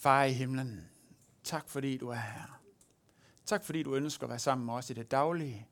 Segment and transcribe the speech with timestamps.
[0.00, 0.90] Far i himlen,
[1.44, 2.60] tak fordi du er her.
[3.46, 5.68] Tak fordi du ønsker at være sammen med os i det daglige.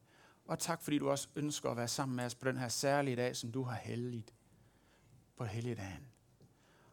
[0.47, 3.17] Og tak fordi du også ønsker at være sammen med os på den her særlige
[3.17, 4.35] dag, som du har helligt
[5.37, 6.07] på helligdagen.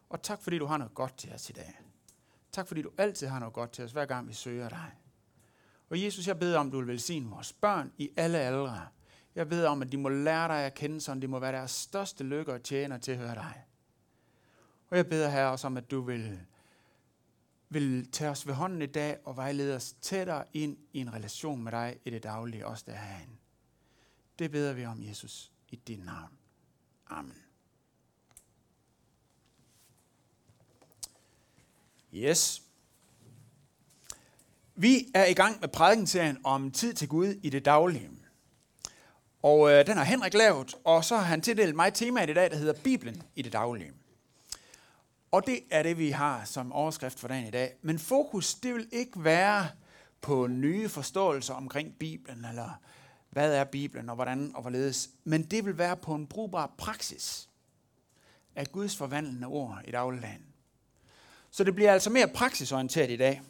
[0.08, 1.80] Og tak fordi du har noget godt til os i dag.
[2.52, 4.92] Tak fordi du altid har noget godt til os, hver gang vi søger dig.
[5.90, 8.88] Og Jesus, jeg beder om, du vil velsigne vores børn i alle aldre.
[9.34, 11.70] Jeg beder om, at de må lære dig at kende, sådan det må være deres
[11.70, 13.64] største lykke og tjener til at høre dig.
[14.90, 16.40] Og jeg beder her også om, at du vil,
[17.68, 21.62] vil tage os ved hånden i dag og vejlede os tættere ind i en relation
[21.62, 23.36] med dig i det daglige, også der herinde.
[24.38, 26.30] Det beder vi om, Jesus, i dit navn.
[27.06, 27.42] Amen.
[32.14, 32.62] Yes.
[34.74, 38.10] Vi er i gang med prædikenserien om tid til Gud i det daglige.
[39.42, 42.50] Og øh, den har Henrik lavet, og så har han tildelt mig temaet i dag,
[42.50, 43.92] der hedder Bibelen i det daglige.
[45.30, 47.74] Og det er det, vi har som overskrift for dagen i dag.
[47.82, 49.68] Men fokus, det vil ikke være
[50.20, 52.80] på nye forståelser omkring Bibelen, eller
[53.30, 55.10] hvad er Bibelen, og hvordan og hvorledes.
[55.24, 57.48] Men det vil være på en brugbar praksis
[58.54, 60.46] af Guds forvandlende ord i dagligdagen.
[61.50, 63.42] Så det bliver altså mere praksisorienteret i dag.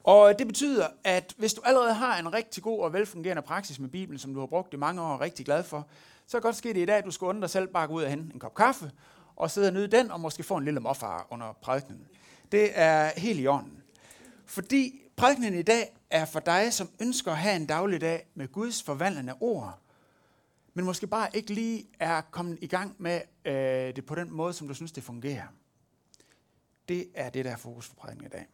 [0.00, 3.88] Og det betyder, at hvis du allerede har en rigtig god og velfungerende praksis med
[3.88, 5.88] Bibelen, som du har brugt i mange år og er rigtig glad for,
[6.26, 7.92] så kan godt ske det i dag, at du skal undre dig selv bare gå
[7.92, 8.90] ud og hente en kop kaffe,
[9.36, 12.06] og sidde og nyde den, og måske få en lille morfar under prædikenen.
[12.52, 13.82] Det er helt i orden.
[14.46, 18.48] Fordi prædikenen i dag er for dig, som ønsker at have en daglig dag med
[18.48, 19.78] Guds forvandlende ord,
[20.74, 24.52] men måske bare ikke lige er kommet i gang med øh, det på den måde,
[24.52, 25.46] som du synes, det fungerer.
[26.88, 28.46] Det er det, der er fokus for prædikenen i dag.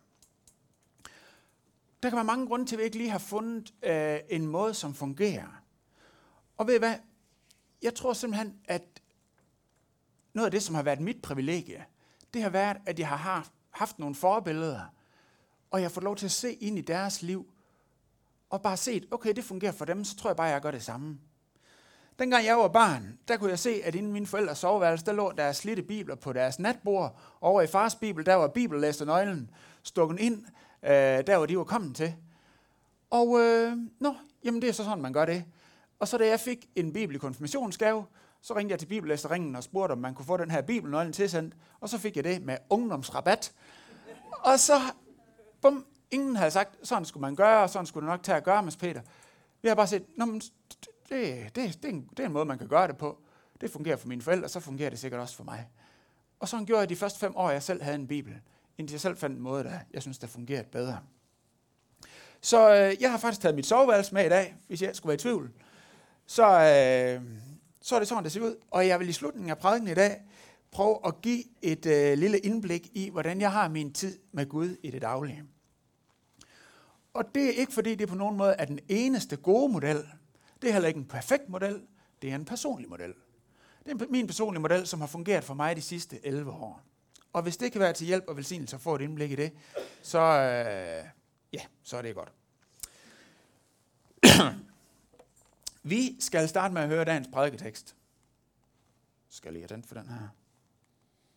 [2.02, 4.74] Der kan være mange grunde til, at vi ikke lige har fundet øh, en måde,
[4.74, 5.62] som fungerer.
[6.56, 6.94] Og ved I hvad?
[7.82, 8.99] Jeg tror simpelthen, at
[10.34, 11.84] noget af det, som har været mit privilegie,
[12.34, 14.94] det har været, at jeg har haft nogle forbilleder,
[15.70, 17.52] og jeg har fået lov til at se ind i deres liv,
[18.50, 20.82] og bare set, okay, det fungerer for dem, så tror jeg bare, jeg gør det
[20.82, 21.18] samme.
[22.18, 25.32] Dengang jeg var barn, der kunne jeg se, at inden mine forældres soveværelse, der lå
[25.32, 27.20] deres slitte bibler på deres natbord.
[27.40, 29.50] Over i fars bibel, der var bibellæst nøglen
[29.82, 30.44] stukket ind,
[30.82, 30.90] øh,
[31.26, 32.14] der hvor de var kommet til.
[33.10, 35.44] Og øh, nå, jamen det er så sådan, man gør det.
[35.98, 38.04] Og så da jeg fik en bibel i konfirmationsgave,
[38.42, 41.54] så ringte jeg til bibellæserringen og spurgte, om man kunne få den her bibelnøglen tilsendt.
[41.80, 43.52] Og så fik jeg det med ungdomsrabat.
[44.30, 44.80] Og så,
[45.62, 48.44] bum, ingen havde sagt, sådan skulle man gøre, og sådan skulle det nok tage at
[48.44, 49.00] gøre, med Peter.
[49.62, 50.50] Vi har bare set, Nå, men det,
[51.08, 53.18] det, det, er en, det er en måde, man kan gøre det på.
[53.60, 55.68] Det fungerer for mine forældre, så fungerer det sikkert også for mig.
[56.40, 58.40] Og sådan gjorde jeg de første fem år, jeg selv havde en bibel,
[58.78, 60.98] indtil jeg selv fandt en måde, der jeg synes, der fungerede bedre.
[62.40, 65.14] Så øh, jeg har faktisk taget mit soveværelse med i dag, hvis jeg skulle være
[65.14, 65.50] i tvivl.
[66.26, 67.22] Så, øh,
[67.80, 68.56] så er det sådan, det ser ud.
[68.70, 70.20] Og jeg vil i slutningen af prædiken i dag
[70.70, 74.76] prøve at give et øh, lille indblik i, hvordan jeg har min tid med Gud
[74.82, 75.44] i det daglige.
[77.14, 80.06] Og det er ikke fordi, det på nogen måde er den eneste gode model.
[80.62, 81.82] Det er heller ikke en perfekt model.
[82.22, 83.14] Det er en personlig model.
[83.84, 86.82] Det er min personlige model, som har fungeret for mig de sidste 11 år.
[87.32, 89.52] Og hvis det kan være til hjælp og velsignelse at få et indblik i det,
[90.02, 91.04] så, øh,
[91.52, 92.32] ja, så er det godt.
[95.82, 97.96] Vi skal starte med at høre dagens prædiketekst.
[99.28, 100.28] Skal jeg lige have den for den her?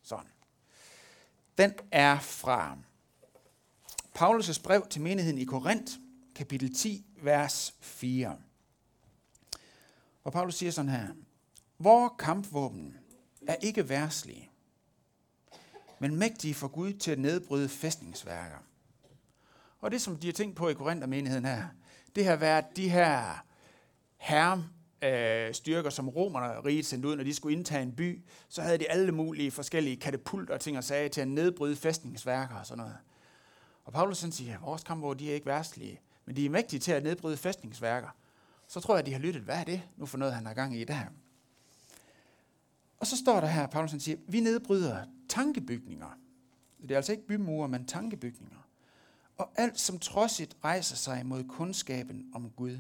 [0.02, 0.32] Sådan.
[1.58, 2.78] Den er fra
[4.16, 5.94] Paulus' brev til menigheden i Korinth,
[6.36, 8.38] kapitel 10, vers 4.
[10.24, 11.08] Og Paulus siger sådan her.
[11.80, 12.98] Vore kampvåben
[13.48, 14.52] er ikke værslige,
[16.00, 18.58] men mægtige for Gud til at nedbryde fæstningsværker.
[19.80, 21.68] Og det, som de har tænkt på i Korinther-menigheden her,
[22.16, 23.46] det har været de her
[24.24, 24.64] herre
[25.02, 28.78] øh, styrker, som romerne riget sendte ud, når de skulle indtage en by, så havde
[28.78, 32.78] de alle mulige forskellige katapulter og ting og sager til at nedbryde fæstningsværker og sådan
[32.78, 32.98] noget.
[33.86, 36.80] Og Paulus han siger, at vores kampvåben de er ikke værstlige, men de er mægtige
[36.80, 38.08] til at nedbryde fæstningsværker.
[38.68, 40.54] Så tror jeg, at de har lyttet, hvad er det nu for noget, han har
[40.54, 41.06] gang i der?
[43.00, 46.18] Og så står der her, Paulus han siger, vi nedbryder tankebygninger.
[46.82, 48.68] Det er altså ikke bymure, men tankebygninger.
[49.38, 52.80] Og alt, som trodsigt rejser sig mod kundskaben om Gud.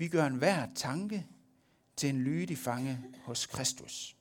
[0.00, 1.26] Vi gør en hver tanke
[1.96, 4.16] til en lydig fange hos Kristus.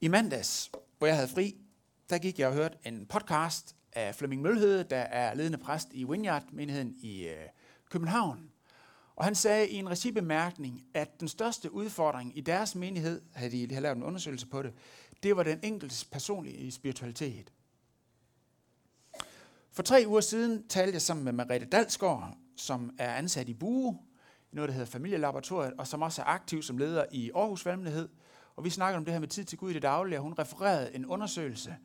[0.00, 1.56] I mandags, hvor jeg havde fri,
[2.10, 6.04] der gik jeg og hørte en podcast af Flemming Mølhede, der er ledende præst i
[6.04, 7.48] Vineyard-menigheden i øh,
[7.90, 8.50] København.
[9.16, 13.56] Og han sagde i en recibemærkning, at den største udfordring i deres menighed, havde de,
[13.56, 14.72] lige havde lavet en undersøgelse på det,
[15.22, 17.52] det var den enkeltes personlige spiritualitet.
[19.72, 23.98] For tre uger siden talte jeg sammen med Marete Dalsgaard, som er ansat i Bue,
[24.52, 28.08] i noget, der hedder Familielaboratoriet, og som også er aktiv som leder i Aarhus Valmenighed.
[28.56, 30.34] Og vi snakkede om det her med tid til Gud i det daglige, og hun
[30.38, 31.76] refererede en undersøgelse,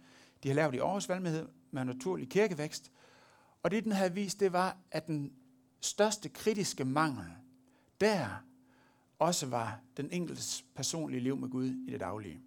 [0.43, 2.91] de har lavet i Aarhus Valmenighed med naturlig kirkevækst.
[3.63, 5.33] Og det, den havde vist, det var, at den
[5.81, 7.25] største kritiske mangel
[8.01, 8.43] der
[9.19, 12.41] også var den enkeltes personlige liv med Gud i det daglige.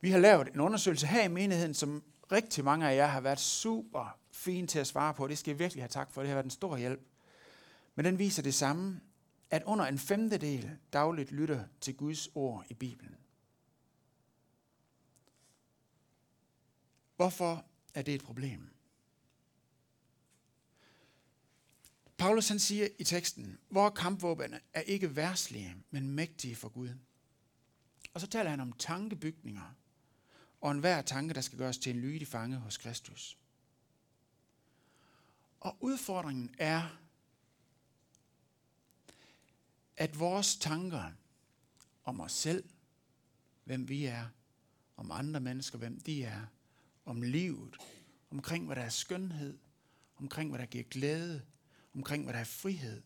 [0.00, 3.40] Vi har lavet en undersøgelse her i menigheden, som rigtig mange af jer har været
[3.40, 5.28] super fine til at svare på.
[5.28, 6.20] Det skal jeg virkelig have tak for.
[6.20, 7.00] Det har været en stor hjælp.
[7.94, 9.00] Men den viser det samme,
[9.50, 13.16] at under en femtedel dagligt lytter til Guds ord i Bibelen.
[17.16, 17.64] Hvorfor
[17.94, 18.68] er det et problem?
[22.18, 26.88] Paulus han siger i teksten, hvor kampvåbene er ikke værslige, men mægtige for Gud.
[28.14, 29.74] Og så taler han om tankebygninger,
[30.62, 33.38] og enhver tanke, der skal gøres til en lydig fange hos Kristus.
[35.60, 36.98] Og udfordringen er,
[39.96, 41.12] at vores tanker
[42.04, 42.64] om os selv,
[43.64, 44.26] hvem vi er,
[44.96, 46.46] om andre mennesker, hvem de er,
[47.04, 47.76] om livet,
[48.30, 49.58] omkring hvad der er skønhed,
[50.16, 51.42] omkring hvad der giver glæde,
[51.94, 53.02] omkring hvad der er frihed.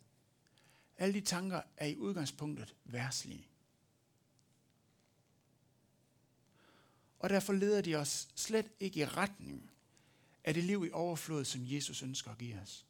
[0.99, 3.49] Alle de tanker er i udgangspunktet værtslige.
[7.27, 9.71] Og derfor leder de os slet ikke i retning
[10.45, 12.87] af det liv i overflod, som Jesus ønsker at give os.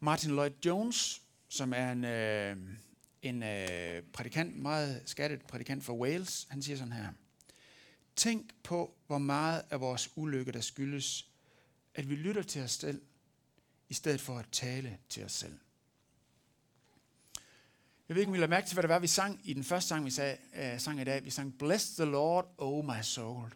[0.00, 2.56] Martin Lloyd Jones, som er en, øh,
[3.22, 7.12] en øh, prædikant, meget skattet prædikant for Wales, han siger sådan her.
[8.16, 11.28] Tænk på, hvor meget af vores ulykke, der skyldes,
[11.94, 13.02] at vi lytter til os selv,
[13.88, 15.58] i stedet for at tale til os selv.
[18.10, 19.64] Jeg ved ikke, om I lader mærke til, hvad det var, vi sang i den
[19.64, 21.24] første sang, vi sag, uh, øh, sang i dag.
[21.24, 23.54] Vi sang, Bless the Lord, oh my soul.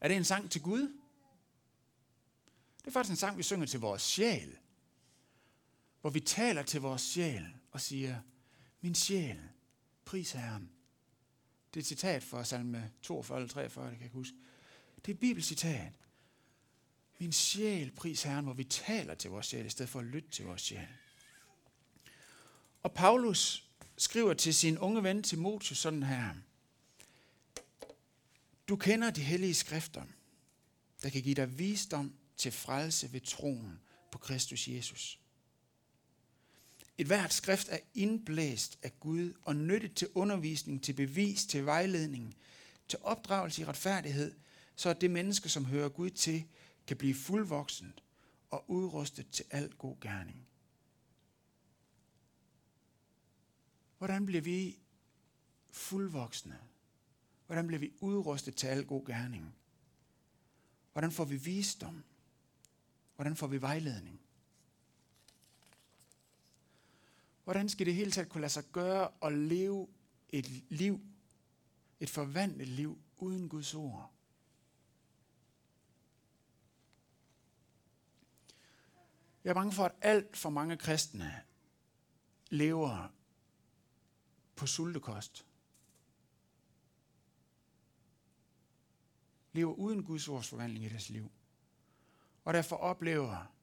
[0.00, 0.80] Er det en sang til Gud?
[2.78, 4.58] Det er faktisk en sang, vi synger til vores sjæl.
[6.00, 8.20] Hvor vi taler til vores sjæl og siger,
[8.80, 9.40] min sjæl,
[10.04, 10.70] pris Herren.
[11.74, 14.36] Det er et citat fra salme 42 eller 43, det kan jeg ikke huske.
[14.96, 15.92] Det er et bibelcitat.
[17.18, 20.30] Min sjæl, pris Herren, hvor vi taler til vores sjæl, i stedet for at lytte
[20.30, 20.88] til vores sjæl.
[22.82, 23.64] Og Paulus
[23.96, 26.34] skriver til sin unge ven Timotheus sådan her.
[28.68, 30.02] Du kender de hellige skrifter,
[31.02, 33.80] der kan give dig visdom til frelse ved troen
[34.12, 35.18] på Kristus Jesus.
[36.98, 42.36] Et hvert skrift er indblæst af Gud og nyttigt til undervisning, til bevis, til vejledning,
[42.88, 44.34] til opdragelse i retfærdighed,
[44.76, 46.44] så at det menneske, som hører Gud til,
[46.86, 47.98] kan blive fuldvoksen
[48.50, 50.46] og udrustet til al god gerning.
[54.02, 54.78] Hvordan bliver vi
[55.70, 56.60] fuldvoksne?
[57.46, 59.54] Hvordan bliver vi udrustet til al god gerning?
[60.92, 62.04] Hvordan får vi visdom?
[63.14, 64.20] Hvordan får vi vejledning?
[67.44, 69.88] Hvordan skal det hele taget kunne lade sig gøre at leve
[70.28, 71.00] et liv,
[72.00, 74.12] et forvandlet liv, uden Guds ord?
[79.44, 81.42] Jeg er bange for, at alt for mange kristne
[82.50, 83.08] lever
[84.62, 85.46] på sultekost.
[89.52, 91.30] Lever uden Guds ords forvandling i deres liv.
[92.44, 93.54] Og derfor oplever,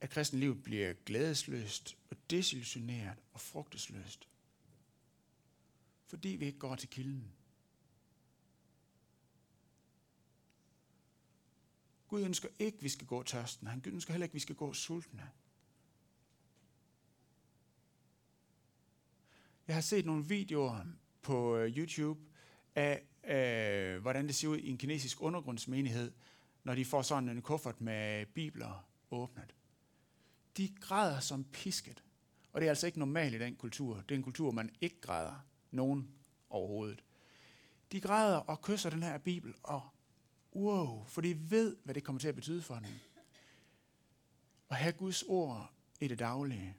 [0.00, 4.28] at kristenlivet bliver glædesløst og desillusioneret og frugtesløst.
[6.06, 7.32] Fordi vi ikke går til kilden.
[12.08, 13.66] Gud ønsker ikke, at vi skal gå tørsten.
[13.66, 15.30] Han ønsker heller ikke, at vi skal gå sultne.
[19.68, 20.80] Jeg har set nogle videoer
[21.22, 22.20] på øh, YouTube
[22.74, 26.12] af, øh, hvordan det ser ud i en kinesisk undergrundsmenighed,
[26.64, 29.54] når de får sådan en kuffert med bibler åbnet.
[30.56, 32.04] De græder som pisket.
[32.52, 33.94] Og det er altså ikke normalt i den kultur.
[33.96, 35.44] Det er en kultur, man ikke græder.
[35.70, 36.08] Nogen
[36.50, 37.04] overhovedet.
[37.92, 39.82] De græder og kysser den her bibel, og
[40.54, 42.92] wow, for de ved, hvad det kommer til at betyde for dem.
[44.70, 46.76] At have Guds ord i det daglige.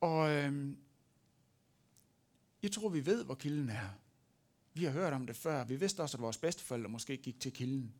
[0.00, 0.78] Og øhm,
[2.62, 3.88] jeg tror, vi ved, hvor kilden er.
[4.74, 5.64] Vi har hørt om det før.
[5.64, 7.94] Vi vidste også, at vores bedsteforældre måske gik til kilden.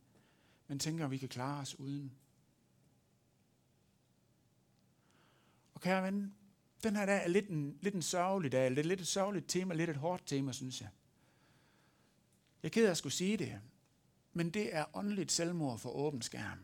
[0.67, 2.11] Men tænker, at vi kan klare os uden.
[5.73, 6.35] Og kære ven,
[6.83, 8.69] den her dag er lidt en, lidt en sørgelig dag.
[8.69, 10.89] Det er lidt et sørgeligt tema, lidt et hårdt tema, synes jeg.
[12.63, 13.61] Jeg er ked af at skulle sige det,
[14.33, 16.59] men det er åndeligt selvmord for åben skærm.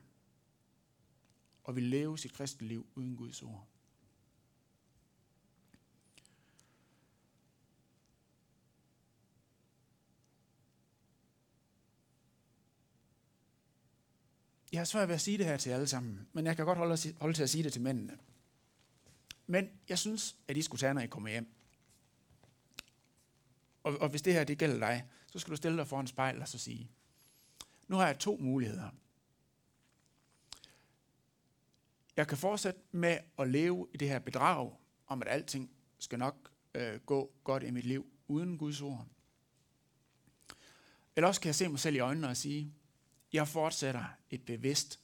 [1.63, 3.67] Og vi lever sit kristne liv uden Guds ord.
[14.73, 16.77] Jeg har svært ved at sige det her til alle sammen, men jeg kan godt
[16.77, 18.17] holde, holde til at sige det til mændene.
[19.47, 21.53] Men jeg synes, at I skulle tage, når I kommer hjem.
[23.83, 26.41] Og, og hvis det her det gælder dig, så skal du stille dig foran spejl
[26.41, 26.91] og så sige,
[27.87, 28.89] nu har jeg to muligheder.
[32.17, 34.71] Jeg kan fortsætte med at leve i det her bedrag,
[35.07, 39.07] om at alting skal nok øh, gå godt i mit liv uden Guds ord.
[41.15, 42.73] Eller også kan jeg se mig selv i øjnene og sige,
[43.33, 44.99] jeg fortsætter et bevidst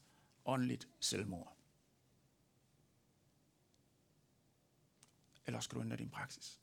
[0.46, 1.56] åndeligt selvmord.
[5.46, 6.62] Eller skal du ændre din praksis?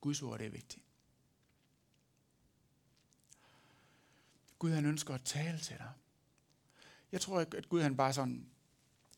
[0.00, 0.84] Guds ord er vigtigt.
[4.58, 5.92] Gud han ønsker at tale til dig.
[7.12, 8.50] Jeg tror ikke, at Gud han bare sådan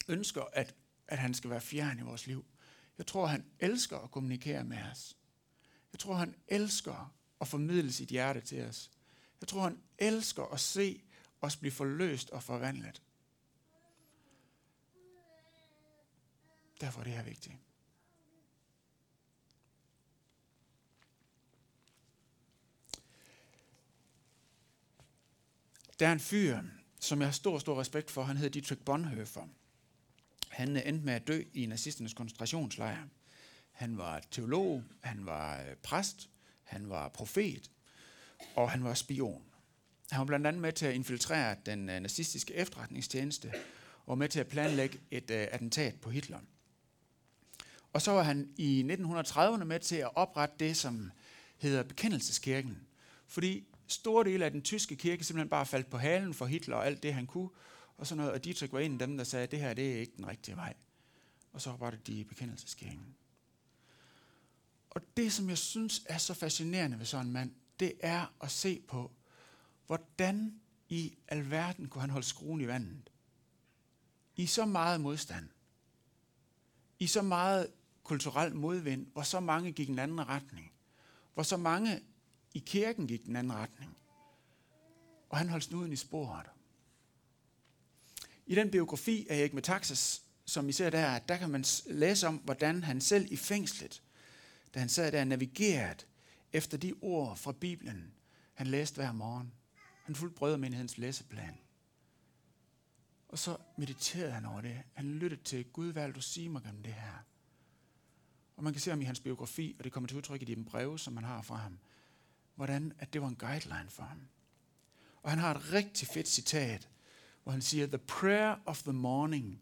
[0.08, 0.74] ønsker, at,
[1.08, 2.44] at han skal være fjern i vores liv.
[2.98, 5.16] Jeg tror, han elsker at kommunikere med os.
[5.92, 8.90] Jeg tror, han elsker at formidle sit hjerte til os.
[9.40, 11.02] Jeg tror, han elsker at se
[11.40, 13.02] os blive forløst og forvandlet.
[16.80, 17.54] Derfor er det her vigtigt.
[25.98, 26.62] Der er en fyr,
[27.00, 28.22] som jeg har stor, stor respekt for.
[28.22, 29.48] Han hedder Dietrich Bonhoeffer.
[30.58, 33.06] Han endte med at dø i nazisternes koncentrationslejr.
[33.72, 36.28] Han var teolog, han var øh, præst,
[36.64, 37.70] han var profet,
[38.56, 39.42] og han var spion.
[40.10, 43.52] Han var blandt andet med til at infiltrere den øh, nazistiske efterretningstjeneste
[44.06, 46.38] og med til at planlægge et uh, attentat på Hitler.
[47.92, 51.10] Og så var han i 1930'erne med til at oprette det, som
[51.56, 52.78] hedder Bekendelseskirken.
[53.26, 56.86] Fordi store dele af den tyske kirke simpelthen bare faldt på halen for Hitler og
[56.86, 57.48] alt det, han kunne.
[57.98, 58.32] Og sådan noget.
[58.32, 60.28] Og Dietrich var en af dem, der sagde, at det her det er ikke den
[60.28, 60.74] rigtige vej.
[61.52, 63.14] Og så var det de Bekendelseskirken.
[64.90, 68.50] Og det, som jeg synes er så fascinerende ved sådan en mand, det er at
[68.50, 69.12] se på,
[69.86, 73.10] hvordan i alverden kunne han holde skruen i vandet.
[74.36, 75.48] I så meget modstand.
[76.98, 80.72] I så meget kulturel modvind, hvor så mange gik en anden retning.
[81.34, 82.00] Hvor så mange
[82.54, 83.96] i kirken gik den anden retning.
[85.28, 86.46] Og han holdt snuden i sporet.
[88.48, 92.36] I den biografi af Erik Metaxas, som I ser der, der kan man læse om,
[92.36, 94.02] hvordan han selv i fængslet,
[94.74, 96.06] da han sad der navigeret
[96.52, 98.12] efter de ord fra Bibelen,
[98.54, 99.52] han læste hver morgen.
[100.04, 101.58] Han fulgte brødremenighedens læseplan.
[103.28, 104.82] Og så mediterede han over det.
[104.94, 107.24] Han lyttede til, Gud, hvad vil du sige mig om det her?
[108.56, 110.64] Og man kan se ham i hans biografi, og det kommer til udtryk i de
[110.64, 111.78] breve, som man har fra ham,
[112.54, 114.28] hvordan at det var en guideline for ham.
[115.22, 116.88] Og han har et rigtig fedt citat,
[117.48, 119.60] hvor han siger, The prayer of the morning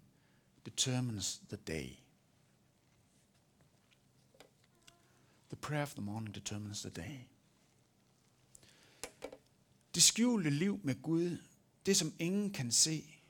[0.64, 1.90] determines the day.
[5.48, 7.18] The prayer of the morning determines the day.
[9.94, 11.38] Det skjulte liv med Gud,
[11.86, 13.20] det som ingen kan se,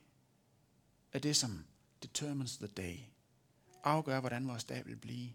[1.12, 1.64] er det, som
[2.02, 2.98] determines the day.
[3.84, 5.32] Afgør, hvordan vores dag vil blive.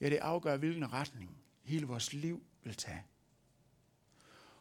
[0.00, 3.04] Ja, det afgør, hvilken retning hele vores liv vil tage.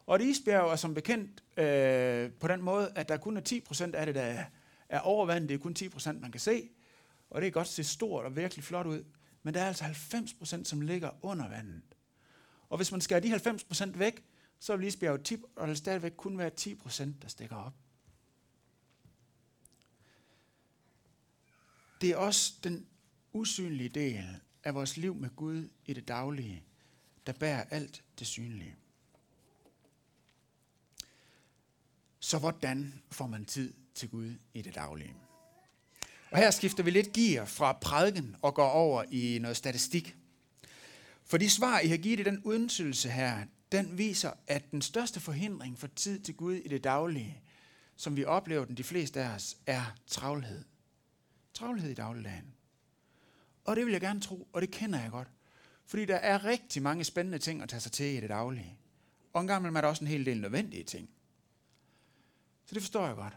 [0.10, 3.96] Og et isbjerg er som bekendt øh, på den måde, at der kun er 10%
[3.96, 4.46] af det, der
[4.90, 5.48] er over vand.
[5.48, 6.70] Det er kun 10%, man kan se.
[7.30, 9.04] Og det er godt se stort og virkelig flot ud.
[9.44, 11.82] Men der er altså 90%, som ligger under vandet.
[12.70, 14.24] Og hvis man skærer de 90% væk,
[14.60, 17.74] så vil isbjerget tip, og der vil stadigvæk kun være 10%, der stikker op.
[22.02, 22.88] Det er også den
[23.34, 24.26] usynlige del
[24.64, 26.64] af vores liv med Gud i det daglige,
[27.28, 28.76] der bærer alt det synlige.
[32.30, 35.14] Så hvordan får man tid til Gud i det daglige?
[36.32, 40.16] Og her skifter vi lidt gear fra prædiken og går over i noget statistik.
[41.26, 45.20] For de svar, I har givet i den undersøgelse her, den viser, at den største
[45.20, 47.42] forhindring for tid til Gud i det daglige,
[47.96, 50.64] som vi oplever den de fleste af os, er travlhed.
[51.54, 52.54] Travlhed i dagligdagen.
[53.64, 55.28] Og det vil jeg gerne tro, og det kender jeg godt.
[55.86, 58.78] Fordi der er rigtig mange spændende ting at tage sig til i det daglige.
[59.34, 61.10] Og en gang er der også en hel del nødvendige ting.
[62.70, 63.34] Så det forstår jeg godt.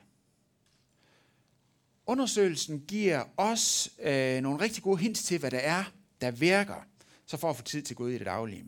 [2.06, 5.84] Undersøgelsen giver os øh, nogle rigtig gode hints til, hvad der er,
[6.20, 6.86] der virker,
[7.26, 8.64] så for at få tid til Gud i det daglige.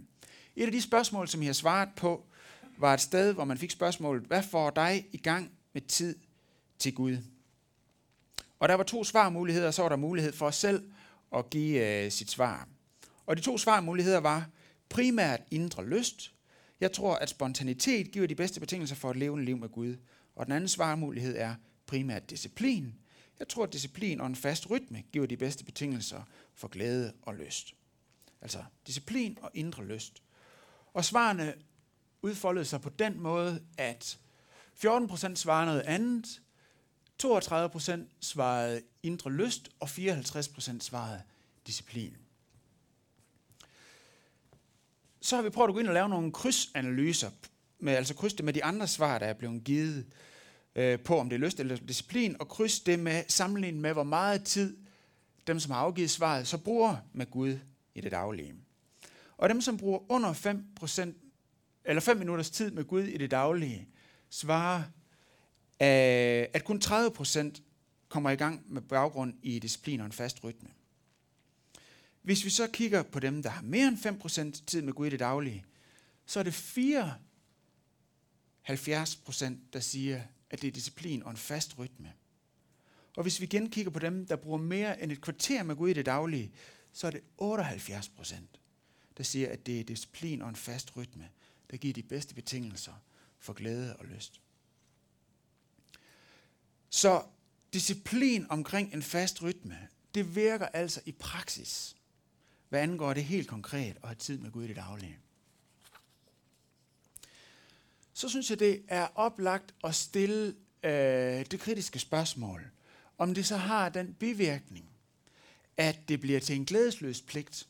[0.56, 2.24] Et af de spørgsmål, som I har svaret på,
[2.78, 6.16] var et sted, hvor man fik spørgsmålet, hvad får dig i gang med tid
[6.78, 7.16] til Gud?
[8.58, 10.90] Og der var to svarmuligheder, og så var der mulighed for os selv
[11.36, 12.68] at give øh, sit svar.
[13.26, 14.48] Og de to svarmuligheder var
[14.88, 16.34] primært indre lyst.
[16.80, 19.96] Jeg tror, at spontanitet giver de bedste betingelser for at leve et liv med Gud.
[20.34, 21.54] Og den anden svarmulighed er
[21.86, 22.94] primært disciplin.
[23.38, 26.22] Jeg tror, at disciplin og en fast rytme giver de bedste betingelser
[26.54, 27.74] for glæde og lyst.
[28.40, 30.22] Altså disciplin og indre lyst.
[30.92, 31.54] Og svarene
[32.22, 34.18] udfoldede sig på den måde, at
[34.74, 36.42] 14 procent svarede noget andet,
[37.18, 41.22] 32 procent svarede indre lyst, og 54 procent svarede
[41.66, 42.16] disciplin.
[45.20, 47.30] Så har vi prøvet at gå ind og lave nogle krydsanalyser,
[47.84, 50.06] med, altså kryds det med de andre svar, der er blevet givet
[50.74, 54.02] øh, på, om det er lyst eller disciplin, og kryds det med sammenlignet med, hvor
[54.02, 54.76] meget tid
[55.46, 57.58] dem, som har afgivet svaret, så bruger med Gud
[57.94, 58.54] i det daglige.
[59.36, 63.88] Og dem, som bruger under 5%, eller 5 minutters tid med Gud i det daglige,
[64.30, 64.78] svarer,
[65.80, 67.62] øh, at kun 30%
[68.08, 70.68] kommer i gang med baggrund i disciplin og en fast rytme.
[72.22, 75.10] Hvis vi så kigger på dem, der har mere end 5% tid med Gud i
[75.10, 75.64] det daglige,
[76.26, 76.54] så er det
[78.64, 82.12] 70 procent, der siger, at det er disciplin og en fast rytme.
[83.16, 85.90] Og hvis vi igen kigger på dem, der bruger mere end et kvarter med Gud
[85.90, 86.52] i det daglige,
[86.92, 88.60] så er det 78 procent,
[89.16, 91.28] der siger, at det er disciplin og en fast rytme,
[91.70, 92.92] der giver de bedste betingelser
[93.38, 94.40] for glæde og lyst.
[96.90, 97.22] Så
[97.72, 101.96] disciplin omkring en fast rytme, det virker altså i praksis,
[102.68, 105.18] hvad angår det helt konkret at have tid med Gud i det daglige.
[108.14, 112.70] Så synes jeg, det er oplagt at stille øh, det kritiske spørgsmål,
[113.18, 114.90] om det så har den bivirkning,
[115.76, 117.68] at det bliver til en glædesløs pligt,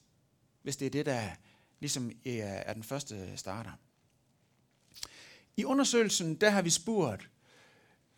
[0.63, 1.23] hvis det er det, der
[1.81, 3.71] ligesom er den første starter.
[5.57, 7.31] I undersøgelsen, der har vi spurgt,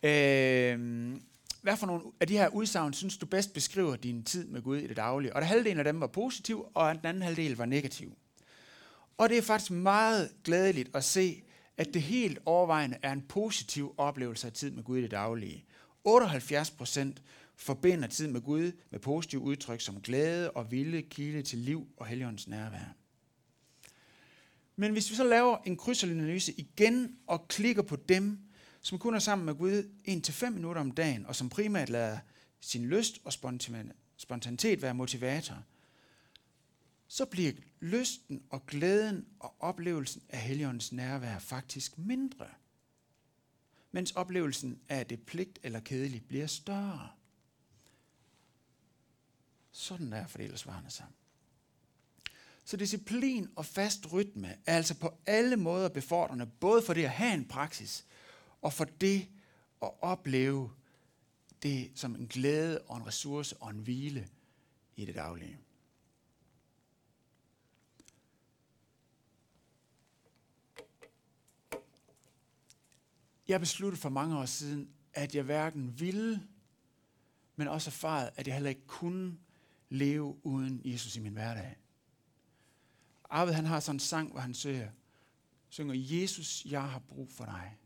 [0.03, 1.15] øh,
[1.61, 4.77] hvad for nogle af de her udsagn synes du bedst beskriver din tid med Gud
[4.77, 5.35] i det daglige?
[5.35, 8.17] Og der halvdelen af dem var positiv, og den anden halvdel var negativ.
[9.17, 11.43] Og det er faktisk meget glædeligt at se,
[11.77, 15.65] at det helt overvejende er en positiv oplevelse af tid med Gud i det daglige.
[16.03, 17.21] 78 procent
[17.55, 22.05] forbinder tid med Gud med positive udtryk som glæde og vilde kilde til liv og
[22.05, 22.95] helligåndens nærvær.
[24.75, 28.39] Men hvis vi så laver en krydsanalyse igen og klikker på dem,
[28.81, 32.17] som kun er sammen med Gud 1-5 minutter om dagen, og som primært lader
[32.61, 33.33] sin lyst og
[34.17, 35.63] spontanitet være motivator,
[37.07, 42.47] så bliver lysten og glæden og oplevelsen af Helligåndens nærvær faktisk mindre.
[43.91, 47.09] Mens oplevelsen af det pligt eller kedeligt bliver større.
[49.71, 51.15] Sådan er fordelersvarene sammen.
[52.65, 57.09] Så disciplin og fast rytme er altså på alle måder befordrende, både for det at
[57.09, 58.05] have en praksis,
[58.61, 59.27] og for det
[59.81, 60.71] at opleve
[61.63, 64.27] det som en glæde og en ressource og en hvile
[64.95, 65.57] i det daglige.
[73.47, 76.47] Jeg besluttede for mange år siden, at jeg hverken ville,
[77.55, 79.37] men også erfaret, at jeg heller ikke kunne
[79.89, 81.75] leve uden Jesus i min hverdag.
[83.29, 84.89] Arvid han har sådan en sang, hvor han synger,
[85.69, 87.77] synger, Jesus, jeg har brug for dig.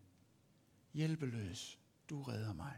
[0.94, 2.78] Hjælpeløs, du redder mig.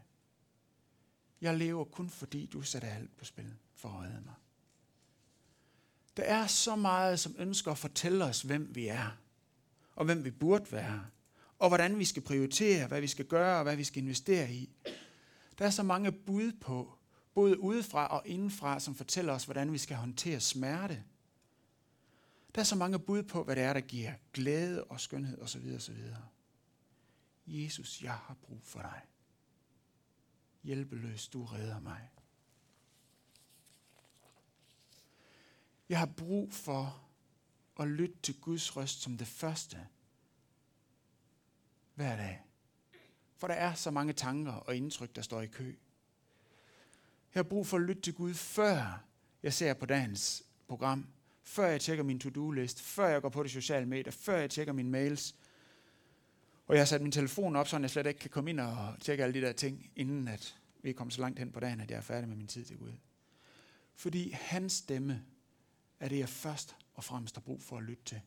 [1.41, 4.33] Jeg lever kun fordi du satte alt på spil for at redde mig.
[6.17, 9.17] Der er så meget, som ønsker at fortælle os, hvem vi er,
[9.95, 11.05] og hvem vi burde være,
[11.63, 14.69] og hvordan vi skal prioritere, hvad vi skal gøre og hvad vi skal investere i.
[15.57, 16.97] Der er så mange bud på,
[17.33, 21.03] både udefra og indenfra, som fortæller os, hvordan vi skal håndtere smerte.
[22.55, 25.73] Der er så mange bud på, hvad det er, der giver glæde og skønhed osv.
[25.75, 25.97] osv.
[27.47, 29.01] Jesus, jeg har brug for dig.
[30.63, 32.09] Hjælpeløs, du redder mig.
[35.89, 37.07] Jeg har brug for
[37.79, 39.87] at lytte til Guds røst som det første,
[41.95, 42.41] hver dag.
[43.37, 45.65] For der er så mange tanker og indtryk, der står i kø.
[47.33, 49.03] Jeg har brug for at lytte til Gud, før
[49.43, 51.07] jeg ser på dagens program,
[51.43, 54.73] før jeg tjekker min to-do-list, før jeg går på de sociale medier, før jeg tjekker
[54.73, 55.35] mine mails.
[56.67, 58.95] Og jeg har sat min telefon op, så jeg slet ikke kan komme ind og
[58.99, 61.91] tjekke alle de der ting, inden at vi kommer så langt hen på dagen, at
[61.91, 62.93] jeg er færdig med min tid til Gud.
[63.95, 65.23] Fordi hans stemme
[65.99, 68.21] er det, jeg først og fremmest har brug for at lytte til.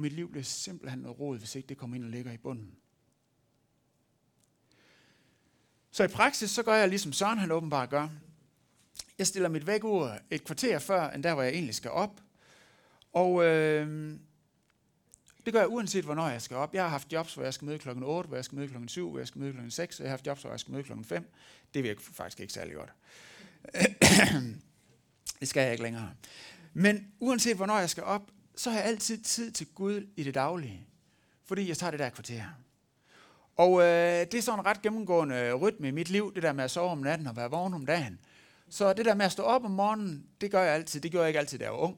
[0.00, 2.36] Og mit liv bliver simpelthen noget råd, hvis ikke det kommer ind og ligger i
[2.36, 2.76] bunden.
[5.90, 8.08] Så i praksis, så gør jeg ligesom Søren han åbenbart gør.
[9.18, 12.20] Jeg stiller mit vækkeur et kvarter før, end der, hvor jeg egentlig skal op.
[13.12, 14.16] Og øh,
[15.44, 16.74] det gør jeg uanset, hvornår jeg skal op.
[16.74, 18.88] Jeg har haft jobs, hvor jeg skal møde klokken 8, hvor jeg skal møde klokken
[18.88, 20.72] 7, hvor jeg skal møde klokken 6, og jeg har haft jobs, hvor jeg skal
[20.72, 21.30] møde klokken 5.
[21.74, 22.92] Det virker faktisk ikke særlig godt.
[25.40, 26.10] det skal jeg ikke længere.
[26.72, 28.30] Men uanset, hvornår jeg skal op,
[28.60, 30.86] så har jeg altid tid til Gud i det daglige,
[31.44, 32.44] fordi jeg tager det der kvarter.
[33.56, 36.52] Og øh, det er sådan en ret gennemgående øh, rytme i mit liv, det der
[36.52, 38.20] med at sove om natten og være vågen om dagen.
[38.68, 41.00] Så det der med at stå op om morgenen, det gør jeg altid.
[41.00, 41.96] Det gjorde jeg ikke altid, da jeg var ung,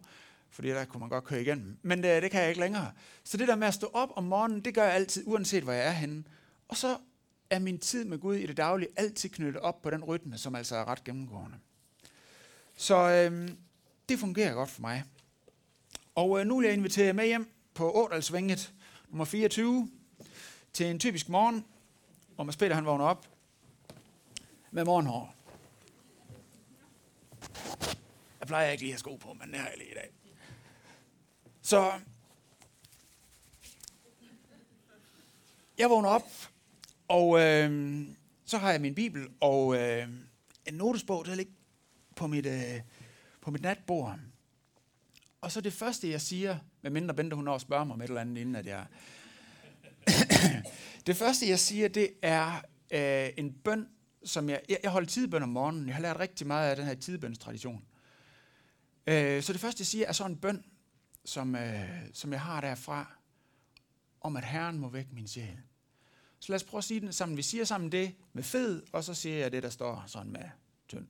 [0.50, 1.78] fordi der kunne man godt køre igennem.
[1.82, 2.92] Men det, det kan jeg ikke længere.
[3.24, 5.72] Så det der med at stå op om morgenen, det gør jeg altid, uanset hvor
[5.72, 6.24] jeg er henne.
[6.68, 6.96] Og så
[7.50, 10.54] er min tid med Gud i det daglige altid knyttet op på den rytme, som
[10.54, 11.56] altså er ret gennemgående.
[12.76, 13.48] Så øh,
[14.08, 15.04] det fungerer godt for mig.
[16.14, 18.72] Og øh, nu vil jeg invitere jer med hjem på Ådalsvænget
[19.08, 19.90] nummer 24
[20.72, 21.64] til en typisk morgen,
[22.34, 23.26] hvor man spiller han vågner op
[24.70, 25.34] med morgenhår.
[28.40, 30.10] Jeg plejer ikke lige at have sko på, men det har jeg lige i dag.
[31.62, 31.92] Så
[35.78, 36.30] jeg vågner op,
[37.08, 38.00] og øh,
[38.44, 40.08] så har jeg min bibel og øh,
[40.66, 41.52] en notesbog, der ligger
[42.16, 42.80] på mit, øh,
[43.40, 44.18] på mit natbord.
[45.42, 48.20] Og så det første, jeg siger, medmindre Bente hun også spørger mig om et eller
[48.20, 48.86] andet, inden at jeg...
[51.06, 53.88] det første, jeg siger, det er øh, en bøn,
[54.24, 54.62] som jeg...
[54.68, 55.86] Jeg, jeg holder tidbøn om morgenen.
[55.86, 57.84] Jeg har lært rigtig meget af den her tidbønstradition.
[59.06, 60.64] Øh, så det første, jeg siger, er så en bøn,
[61.24, 63.12] som, øh, som jeg har derfra,
[64.20, 65.58] om at Herren må vække min sjæl.
[66.38, 67.36] Så lad os prøve at sige den sammen.
[67.36, 70.44] Vi siger sammen det med fed, og så siger jeg det, der står sådan med
[70.88, 71.06] tynd.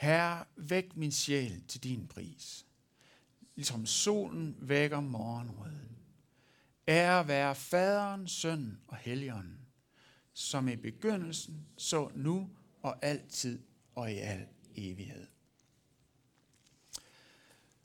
[0.00, 2.66] Herre, væk min sjæl til din pris.
[3.56, 5.98] Ligesom solen vækker morgenrøden.
[6.88, 9.58] Ære være faderen, søn og helligånden,
[10.34, 12.50] som i begyndelsen, så nu
[12.82, 13.58] og altid
[13.94, 15.26] og i al evighed.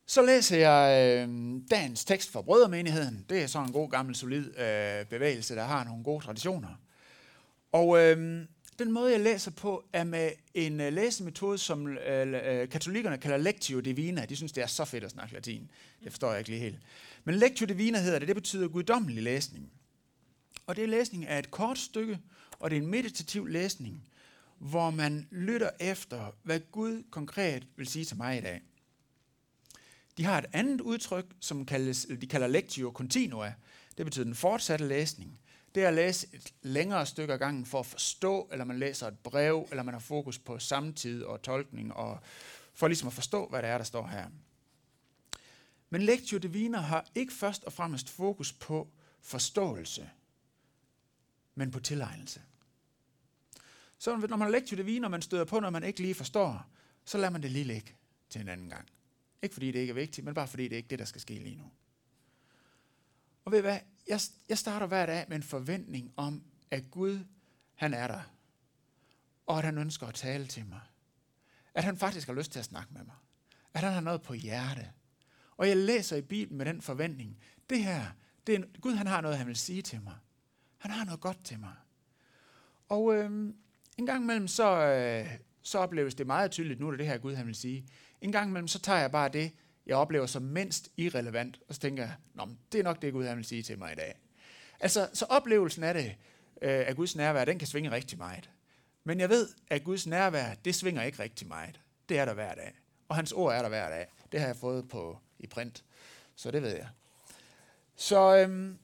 [0.06, 3.26] Så læser jeg øh, dagens tekst fra Brødermenigheden.
[3.30, 6.76] Det er så en god gammel solid øh, bevægelse, der har nogle gode traditioner.
[7.72, 8.46] Og øh,
[8.80, 13.38] den måde, jeg læser på, er med en uh, læsemetode, som uh, uh, katolikkerne kalder
[13.38, 14.26] Lectio Divina.
[14.26, 15.72] De synes, det er så fedt at snakke latin.
[16.04, 16.80] Det forstår jeg ikke lige helt.
[17.24, 18.28] Men Lectio Divina hedder det.
[18.28, 19.72] Det betyder guddommelig læsning.
[20.68, 22.20] Og det er læsning af et kort stykke,
[22.60, 24.08] og det er en meditativ læsning,
[24.58, 28.62] hvor man lytter efter, hvad Gud konkret vil sige til mig i dag.
[30.18, 33.54] De har et andet udtryk, som kaldes, de kalder Lectio Continua.
[33.98, 35.40] Det betyder den fortsatte læsning
[35.76, 39.08] det er at læse et længere stykke af gangen for at forstå, eller man læser
[39.08, 42.20] et brev, eller man har fokus på samtid og tolkning, og
[42.74, 44.30] for ligesom at forstå, hvad det er, der står her.
[45.90, 48.88] Men Lectio Divina har ikke først og fremmest fokus på
[49.22, 50.10] forståelse,
[51.56, 52.42] men på tilegnelse.
[53.98, 56.66] Så når man har Lectio Divina, og man støder på, når man ikke lige forstår,
[57.06, 57.96] så lader man det lige ligge
[58.30, 58.90] til en anden gang.
[59.42, 61.34] Ikke fordi det ikke er vigtigt, men bare fordi det er det, der skal ske
[61.34, 61.72] lige nu.
[63.46, 63.80] Og ved hvad?
[64.08, 67.20] Jeg, jeg starter hver dag med en forventning om, at Gud,
[67.76, 68.22] han er der.
[69.46, 70.82] Og at han ønsker at tale til mig.
[71.74, 73.16] At han faktisk har lyst til at snakke med mig.
[73.74, 74.92] At han har noget på hjerte.
[75.58, 77.38] Og jeg læser i Bibelen med den forventning.
[77.70, 78.06] Det her,
[78.48, 80.16] det er, Gud han har noget, han vil sige til mig.
[80.78, 81.74] Han har noget godt til mig.
[82.90, 83.54] Og øh,
[83.98, 87.18] en gang imellem, så, øh, så opleves det meget tydeligt, nu er det det her
[87.18, 87.86] Gud, han vil sige.
[88.22, 89.52] En gang imellem, så tager jeg bare det,
[89.86, 93.26] jeg oplever som mindst irrelevant, og så tænker jeg, Nå, det er nok det, Gud
[93.26, 94.16] han vil sige til mig i dag.
[94.80, 96.16] Altså, så oplevelsen af det,
[96.62, 98.50] øh, af Guds nærvær, den kan svinge rigtig meget.
[99.04, 101.80] Men jeg ved, at Guds nærvær, det svinger ikke rigtig meget.
[102.10, 102.74] Det er der hver dag.
[103.10, 104.08] Og hans ord er der hver dag.
[104.32, 105.84] Det har jeg fået på i print.
[106.36, 106.90] Så det ved jeg.
[107.96, 108.78] Så øhm,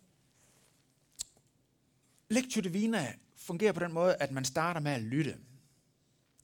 [2.29, 5.37] Lectio Divina fungerer på den måde, at man starter med at lytte.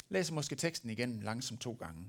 [0.09, 2.05] Læser måske teksten igen langsomt to gange.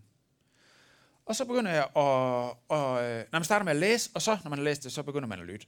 [1.29, 4.39] Og så begynder jeg at, og, øh, når man starter med at læse, og så,
[4.43, 5.67] når man har læst det, så begynder man at lytte.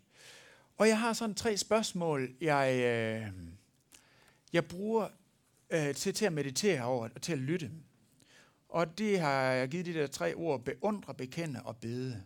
[0.79, 3.33] Og jeg har sådan tre spørgsmål, jeg, øh,
[4.53, 5.09] jeg bruger
[5.71, 7.71] øh, til, til at meditere over og til at lytte.
[8.69, 12.23] Og det har jeg givet de der tre ord, beundre, bekende og bede.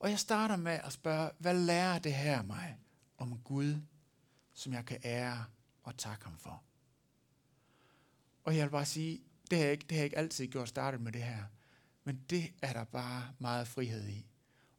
[0.00, 2.78] Og jeg starter med at spørge, hvad lærer det her mig
[3.18, 3.76] om Gud,
[4.54, 5.44] som jeg kan ære
[5.82, 6.62] og takke ham for?
[8.44, 10.68] Og jeg vil bare sige, det har jeg ikke, det har jeg ikke altid gjort
[10.68, 11.44] startet med det her.
[12.04, 14.26] Men det er der bare meget frihed i.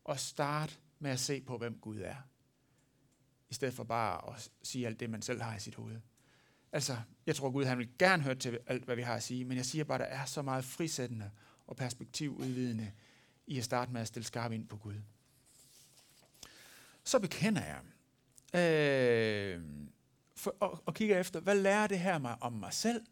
[0.04, 2.16] Og start med at se på, hvem Gud er.
[3.50, 6.00] I stedet for bare at sige alt det, man selv har i sit hoved.
[6.72, 9.46] Altså, jeg tror Gud, han vil gerne høre til alt, hvad vi har at sige,
[9.46, 11.32] men jeg siger bare, at der er så meget frisættende
[11.68, 12.92] og perspektivudvidende
[13.48, 14.96] i at starte med at stille skarp ind på Gud.
[17.04, 17.82] Så bekender jeg
[18.56, 19.64] øh,
[20.36, 23.06] for, og, og kigger efter, hvad lærer det her mig om mig selv,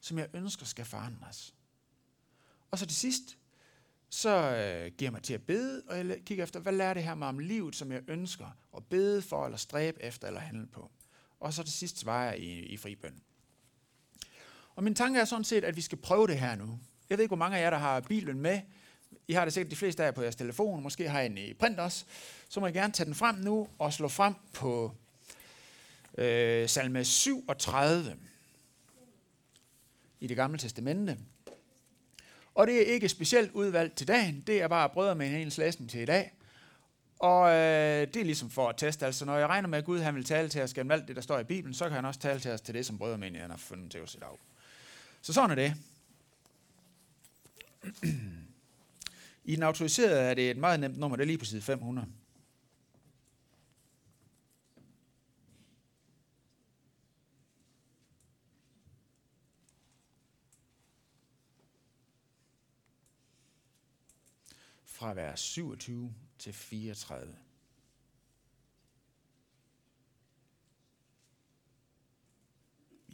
[0.00, 1.54] som jeg ønsker skal forandres.
[2.70, 3.38] Og så til sidst,
[4.10, 7.04] så øh, giver jeg mig til at bede, og jeg kigger efter, hvad lærer det
[7.04, 10.66] her mig om livet, som jeg ønsker at bede for, eller stræbe efter, eller handle
[10.66, 10.90] på.
[11.40, 13.22] Og så til sidst svarer jeg i, i fribøn.
[14.74, 16.78] Og min tanke er sådan set, at vi skal prøve det her nu.
[17.10, 18.60] Jeg ved ikke, hvor mange af jer, der har bilen med.
[19.28, 21.38] I har det sikkert de fleste af jer på jeres telefon, måske har I en
[21.38, 22.04] i print også.
[22.48, 24.92] Så må I gerne tage den frem nu og slå frem på
[26.18, 28.16] øh, salme 37
[30.20, 31.18] i det gamle testamente.
[32.56, 35.90] Og det er ikke specielt udvalgt til dagen, det er bare brødre med en læsning
[35.90, 36.32] til i dag.
[37.18, 40.00] Og øh, det er ligesom for at teste, altså når jeg regner med, at Gud
[40.00, 42.04] han vil tale til os gennem alt det, der står i Bibelen, så kan han
[42.04, 44.38] også tale til os til det, som brødre med har fundet til os i dag.
[45.22, 45.74] Så sådan er det.
[49.44, 52.06] I den autoriserede er det et meget nemt nummer, det er lige på side 500.
[64.96, 67.36] fra vers 27 til 34.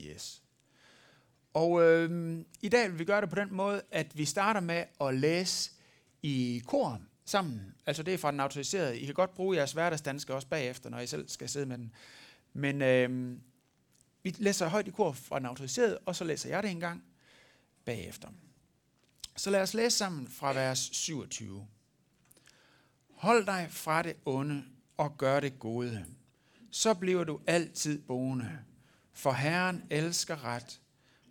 [0.01, 0.42] Yes.
[1.53, 4.85] Og øh, i dag vil vi gøre det på den måde, at vi starter med
[5.01, 5.71] at læse
[6.23, 7.75] i kor sammen.
[7.87, 8.99] Altså det er fra den autoriserede.
[8.99, 11.92] I kan godt bruge jeres hverdagsdanske også bagefter, når I selv skal sidde med den.
[12.53, 13.37] Men øh,
[14.23, 17.05] vi læser højt i kor fra den autoriserede, og så læser jeg det en gang
[17.85, 18.29] bagefter.
[19.37, 21.66] Så lad os læse sammen fra vers 27.
[23.11, 24.64] Hold dig fra det onde
[24.97, 26.07] og gør det gode.
[26.71, 28.59] Så bliver du altid boende.
[29.12, 30.81] For Herren elsker ret,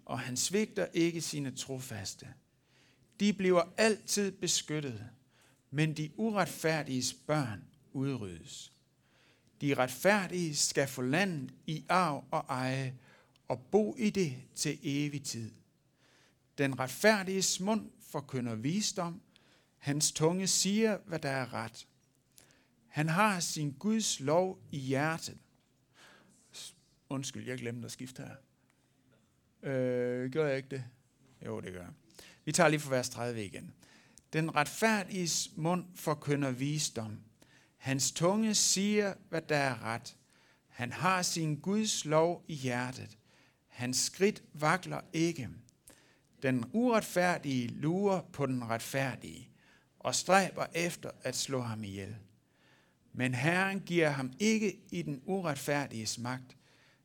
[0.06, 2.28] og han svigter ikke sine trofaste.
[3.20, 5.10] De bliver altid beskyttet,
[5.72, 8.72] men de uretfærdiges børn udryddes.
[9.62, 12.96] De retfærdige skal få landet i arv og eje,
[13.48, 15.52] og bo i det til evig tid.
[16.62, 19.22] Den retfærdiges mund forkynder visdom,
[19.78, 21.88] hans tunge siger, hvad der er ret.
[22.88, 25.38] Han har sin Guds lov i hjertet.
[27.10, 28.36] Undskyld, jeg glemte at skifte her.
[29.64, 30.84] Øh, gør jeg ikke det?
[31.46, 31.92] Jo, det gør jeg.
[32.46, 33.74] Vi tager lige for vers 30 igen.
[34.34, 37.20] Den retfærdiges mund forkynder visdom.
[37.78, 40.18] Hans tunge siger, hvad der er ret.
[40.68, 43.18] Han har sin Guds lov i hjertet.
[43.68, 45.50] Hans skridt vakler ikke.
[46.44, 49.50] Den uretfærdige lurer på den retfærdige
[50.00, 52.18] og stræber efter at slå ham ihjel.
[53.14, 56.58] Men Herren giver ham ikke i den uretfærdiges magt.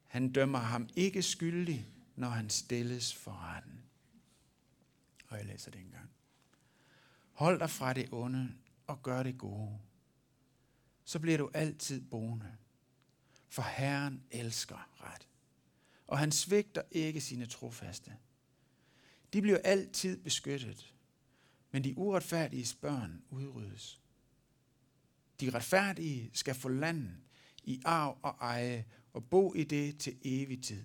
[0.06, 3.82] Han dømmer ham ikke skyldig, når han stilles for retten.
[5.28, 6.10] Og jeg læser det en gang.
[7.32, 8.52] Hold dig fra det onde
[8.86, 9.78] og gør det gode.
[11.04, 12.52] Så bliver du altid boende.
[13.48, 15.28] For Herren elsker ret.
[16.06, 18.16] Og han svigter ikke sine trofaste.
[19.32, 20.94] De bliver altid beskyttet,
[21.70, 24.00] men de uretfærdige børn udryddes.
[25.40, 27.16] De retfærdige skal få landet
[27.64, 30.84] i arv og eje og bo i det til evig tid.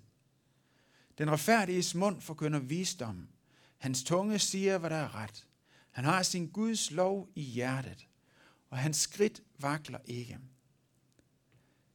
[1.17, 3.29] Den retfærdiges mund forkynder visdom.
[3.77, 5.47] Hans tunge siger, hvad der er ret.
[5.91, 8.07] Han har sin Guds lov i hjertet,
[8.69, 10.39] og hans skridt vakler ikke.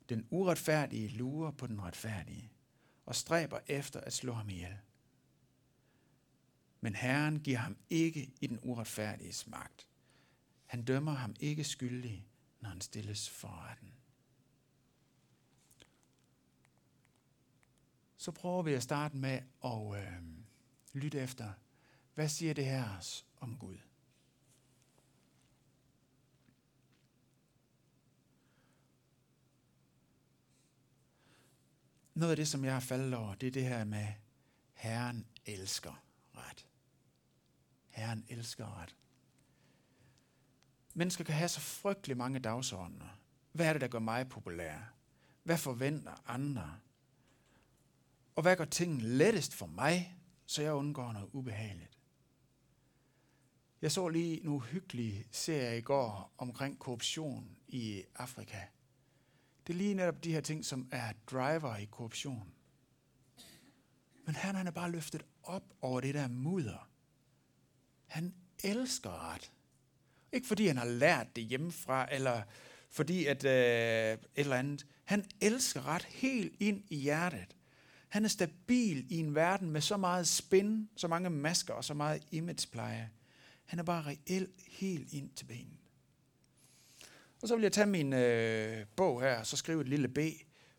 [0.08, 2.52] Den uretfærdige lurer på den retfærdige
[3.06, 4.76] og stræber efter at slå ham ihjel.
[6.80, 9.88] Men Herren giver ham ikke i den uretfærdiges magt.
[10.66, 12.26] Han dømmer ham ikke skyldig,
[12.60, 13.92] når han stilles for retten.
[18.16, 20.22] Så prøver vi at starte med at øh,
[20.92, 21.52] lytte efter,
[22.14, 23.76] hvad siger det her om Gud?
[32.14, 34.06] Noget af det, som jeg har faldet over, det er det her med,
[34.74, 36.05] Herren elsker
[36.36, 36.66] ret.
[37.88, 38.96] Herren elsker ret.
[40.94, 43.18] Mennesker kan have så frygtelig mange dagsordner.
[43.52, 44.78] Hvad er det, der gør mig populær?
[45.42, 46.78] Hvad forventer andre?
[48.36, 51.98] Og hvad gør tingene lettest for mig, så jeg undgår noget ubehageligt?
[53.82, 58.60] Jeg så lige en uhyggelig serie i går omkring korruption i Afrika.
[59.66, 62.52] Det er lige netop de her ting, som er driver i korruption.
[64.26, 66.88] Men han, han er bare løftet op over det der mudder.
[68.06, 68.34] Han
[68.64, 69.52] elsker ret.
[70.32, 72.42] Ikke fordi han har lært det hjemmefra, eller
[72.90, 74.86] fordi at øh, et eller andet.
[75.04, 77.56] Han elsker ret helt ind i hjertet.
[78.08, 81.94] Han er stabil i en verden med så meget spin, så mange masker og så
[81.94, 83.10] meget imagepleje.
[83.64, 85.78] Han er bare reelt helt ind til benen.
[87.42, 90.18] Og så vil jeg tage min øh, bog her, og så skrive et lille B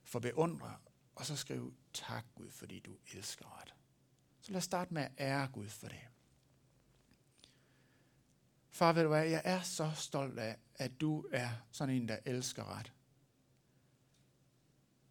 [0.04, 0.76] for beundre,
[1.16, 3.74] og så skrive tak Gud, fordi du elsker os.
[4.40, 6.08] Så lad os starte med at ære Gud for det.
[8.70, 12.18] Far, ved du hvad, jeg er så stolt af, at du er sådan en, der
[12.26, 12.94] elsker ret.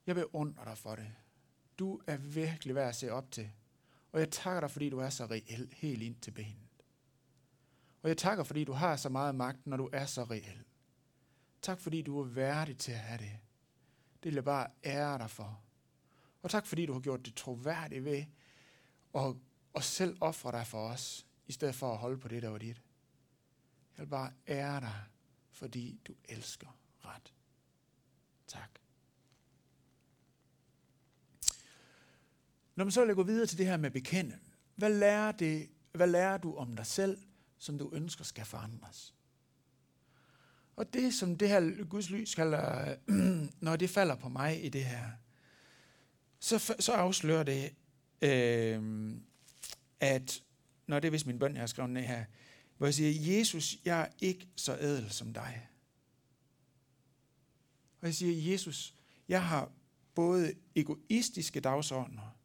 [0.06, 1.14] Jeg beundrer dig for det.
[1.78, 3.50] Du er virkelig værd at se op til.
[4.12, 6.82] Og jeg takker dig, fordi du er så reel, helt ind til benet.
[8.02, 10.64] Og jeg takker, fordi du har så meget magt, når du er så reel.
[11.62, 13.38] Tak, fordi du er værdig til at have det.
[14.22, 15.65] Det vil jeg bare ære dig for.
[16.46, 18.24] Og tak fordi du har gjort det troværdigt ved
[19.14, 19.34] at,
[19.74, 22.58] at selv ofre dig for os, i stedet for at holde på det, der var
[22.58, 22.82] dit.
[23.96, 25.02] Jeg vil bare ære dig,
[25.50, 27.32] fordi du elsker ret.
[28.46, 28.78] Tak.
[32.76, 34.38] Når man så vil gå videre til det her med bekende,
[34.74, 37.18] hvad lærer, det, hvad lærer du om dig selv,
[37.58, 39.14] som du ønsker skal forandres?
[40.76, 42.96] Og det, som det her Guds lys kalder,
[43.66, 45.10] når det falder på mig i det her,
[46.46, 47.74] så, så afslører det,
[48.22, 49.12] øh,
[50.00, 50.42] at
[50.86, 52.24] når det er vist min bøn, jeg har skrevet ned her,
[52.76, 55.68] hvor jeg siger, Jesus, jeg er ikke så ædel som dig.
[58.00, 58.94] Og jeg siger, Jesus,
[59.28, 59.72] jeg har
[60.14, 62.38] både egoistiske dagsordner,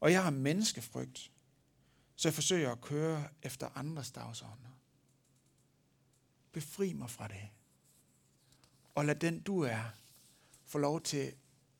[0.00, 1.32] og jeg har menneskefrygt,
[2.16, 4.70] så jeg forsøger at køre efter andres dagsordner.
[6.52, 7.48] Befri mig fra det.
[8.94, 9.82] Og lad den, du er,
[10.66, 11.32] få lov til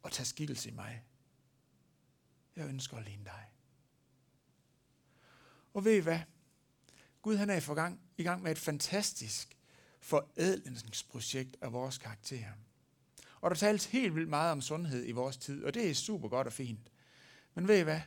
[0.04, 1.04] at tage skikkelse i mig.
[2.58, 3.50] Jeg ønsker at ligne dig.
[5.74, 6.20] Og ved I hvad?
[7.22, 9.56] Gud han er i, forgang, i gang med et fantastisk
[10.00, 12.44] forædlingsprojekt af vores karakter.
[13.40, 16.28] Og der tales helt vildt meget om sundhed i vores tid, og det er super
[16.28, 16.90] godt og fint.
[17.54, 18.00] Men ved I hvad?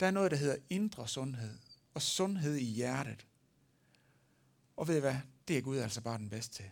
[0.00, 1.58] Der er noget, der hedder indre sundhed,
[1.94, 3.26] og sundhed i hjertet.
[4.76, 5.16] Og ved I hvad?
[5.48, 6.70] Det er Gud altså bare den bedste til.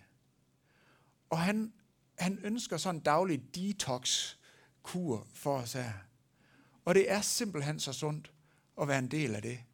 [1.30, 1.72] Og han,
[2.18, 5.92] han ønsker sådan en daglig detox-kur for os her.
[6.84, 8.32] Og det er simpelthen så sundt
[8.80, 9.64] at være en del af det.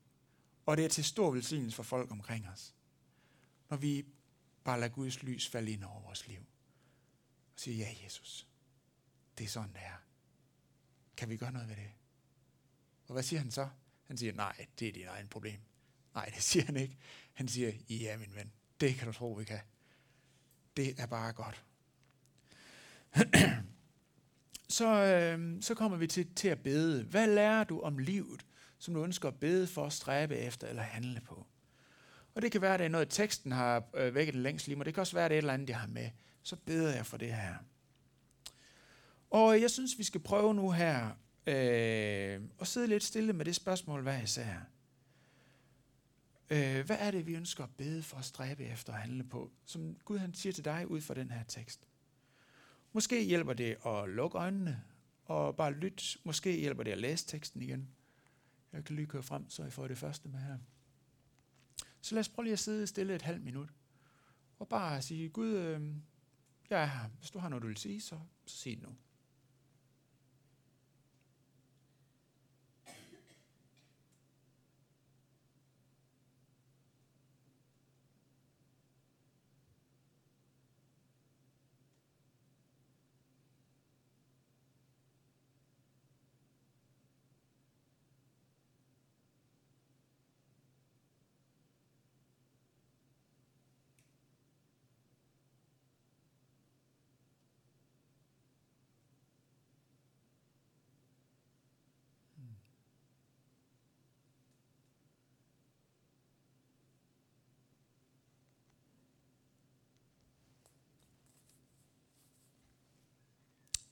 [0.66, 2.74] Og det er til stor velsignelse for folk omkring os.
[3.70, 4.04] Når vi
[4.64, 6.40] bare lader Guds lys falde ind over vores liv.
[7.54, 8.48] Og siger, ja Jesus,
[9.38, 10.02] det er sådan det er.
[11.16, 11.90] Kan vi gøre noget ved det?
[13.06, 13.68] Og hvad siger han så?
[14.02, 15.60] Han siger, nej, det er dit egen problem.
[16.14, 16.96] Nej, det siger han ikke.
[17.32, 19.60] Han siger, ja min ven, det kan du tro, vi kan.
[20.76, 21.64] Det er bare godt.
[24.68, 27.02] så, øh, så kommer vi til, til at bede.
[27.02, 28.46] Hvad lærer du om livet,
[28.78, 31.46] som du ønsker at bede for, stræbe efter eller handle på?
[32.34, 34.76] Og det kan være, at det er noget, teksten har øh, vækket en længst lige,
[34.76, 36.10] men det kan også være, at det er et eller andet, jeg har med.
[36.42, 37.54] Så beder jeg for det her.
[39.30, 41.10] Og jeg synes, vi skal prøve nu her
[41.46, 44.60] øh, og sidde lidt stille med det spørgsmål hvad jeg sagde.
[46.50, 49.50] Øh, hvad er det, vi ønsker at bede for at stræbe efter og handle på,
[49.64, 51.88] som Gud han siger til dig ud fra den her tekst?
[52.96, 54.82] Måske hjælper det at lukke øjnene
[55.24, 56.18] og bare lytte.
[56.24, 57.88] Måske hjælper det at læse teksten igen.
[58.72, 60.58] Jeg kan lige køre frem, så jeg får det første med her.
[62.00, 63.68] Så lad os prøve lige at sidde stille et halvt minut.
[64.58, 65.80] Og bare sige, Gud, øh,
[66.70, 67.08] jeg er her.
[67.18, 68.96] Hvis du har noget, du vil sige, så, så sig det nu.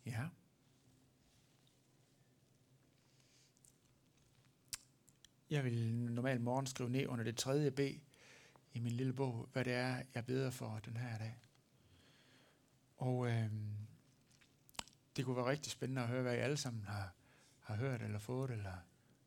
[0.06, 0.28] Ja.
[5.54, 7.80] Jeg vil normalt morgen skrive ned under det tredje B
[8.72, 11.36] i min lille bog, hvad det er, jeg beder for den her dag.
[12.96, 13.50] Og øh,
[15.16, 17.14] det kunne være rigtig spændende at høre, hvad I alle sammen har,
[17.60, 18.72] har hørt eller fået, eller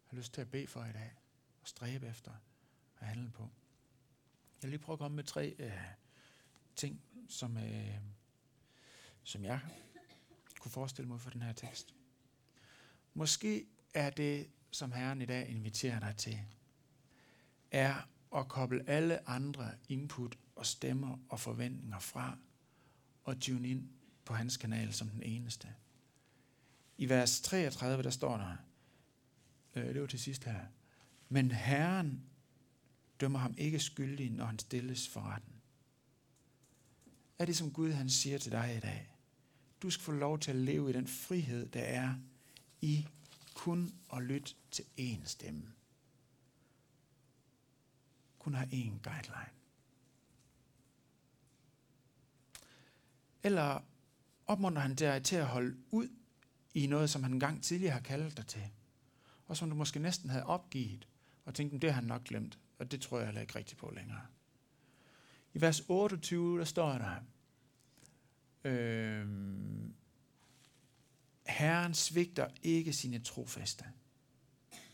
[0.05, 1.13] har lyst til at bede for i dag,
[1.61, 2.31] og stræbe efter
[2.99, 3.43] at handle på.
[4.61, 5.71] Jeg vil lige prøve at komme med tre øh,
[6.75, 7.97] ting, som, øh,
[9.23, 9.59] som jeg
[10.59, 11.95] kunne forestille mig for den her tekst.
[13.13, 16.39] Måske er det, som Herren i dag inviterer dig til,
[17.71, 22.37] er at koble alle andre input og stemmer og forventninger fra
[23.23, 23.89] og tune ind
[24.25, 25.67] på hans kanal som den eneste.
[26.97, 28.55] I vers 33, der står der,
[29.75, 30.65] øh, det var til sidst her,
[31.29, 32.23] men Herren
[33.19, 35.53] dømmer ham ikke skyldig, når han stilles for retten.
[37.39, 39.11] Er det, som Gud han siger til dig i dag?
[39.81, 42.15] Du skal få lov til at leve i den frihed, der er
[42.81, 43.07] i
[43.57, 45.73] kun at lytte til én stemme.
[48.39, 49.49] Kun have én guideline.
[53.43, 53.83] Eller
[54.47, 56.09] opmuntrer han dig til at holde ud
[56.73, 58.63] i noget, som han engang tidligere har kaldt dig til,
[59.45, 61.07] og som du måske næsten havde opgivet,
[61.45, 63.93] og tænkte, det har han nok glemt, og det tror jeg heller ikke rigtigt på
[63.95, 64.21] længere.
[65.53, 67.15] I vers 28, der står der,
[68.63, 69.27] øh,
[71.47, 73.85] Herren svigter ikke sine trofaste.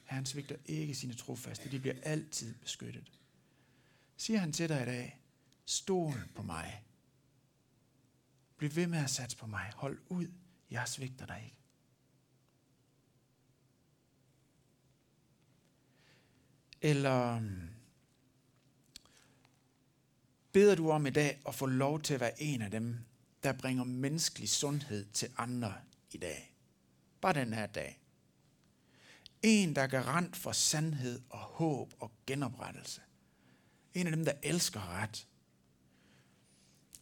[0.03, 1.71] Herren svigter ikke sine trofaste.
[1.71, 3.11] De bliver altid beskyttet.
[4.17, 5.19] Siger han til dig i dag,
[5.65, 6.83] stol på mig.
[8.57, 9.71] Bliv ved med at satse på mig.
[9.75, 10.27] Hold ud.
[10.71, 11.57] Jeg svigter dig ikke.
[16.81, 17.69] Eller um,
[20.51, 22.97] beder du om i dag at få lov til at være en af dem,
[23.43, 25.73] der bringer menneskelig sundhed til andre
[26.13, 26.55] i dag.
[27.21, 27.99] Bare den her dag.
[29.41, 33.01] En, der er garant for sandhed og håb og genoprettelse.
[33.93, 35.27] En af dem, der elsker ret.